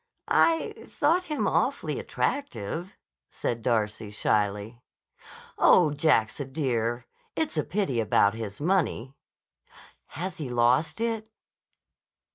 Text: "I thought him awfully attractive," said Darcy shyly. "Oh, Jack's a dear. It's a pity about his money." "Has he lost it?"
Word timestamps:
"I 0.33 0.73
thought 0.83 1.25
him 1.25 1.45
awfully 1.47 1.99
attractive," 1.99 2.97
said 3.29 3.61
Darcy 3.61 4.09
shyly. 4.09 4.81
"Oh, 5.59 5.91
Jack's 5.93 6.39
a 6.39 6.45
dear. 6.45 7.05
It's 7.35 7.55
a 7.55 7.63
pity 7.63 7.99
about 7.99 8.33
his 8.33 8.59
money." 8.59 9.13
"Has 10.17 10.37
he 10.39 10.49
lost 10.49 11.01
it?" 11.01 11.29